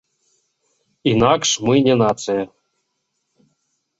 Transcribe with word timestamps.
Інакш 1.11 1.49
мы 1.67 1.75
не 1.87 1.95
нацыя. 2.03 2.43